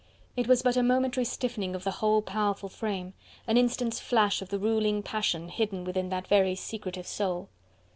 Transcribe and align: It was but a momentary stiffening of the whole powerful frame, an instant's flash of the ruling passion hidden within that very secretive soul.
It 0.35 0.47
was 0.47 0.63
but 0.63 0.75
a 0.77 0.81
momentary 0.81 1.25
stiffening 1.25 1.75
of 1.75 1.83
the 1.83 1.91
whole 2.01 2.23
powerful 2.23 2.69
frame, 2.69 3.13
an 3.45 3.55
instant's 3.55 3.99
flash 3.99 4.41
of 4.41 4.49
the 4.49 4.57
ruling 4.57 5.03
passion 5.03 5.47
hidden 5.49 5.83
within 5.83 6.09
that 6.09 6.25
very 6.27 6.55
secretive 6.55 7.05
soul. 7.05 7.49